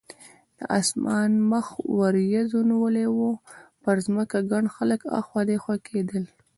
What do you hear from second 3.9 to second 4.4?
ځمکه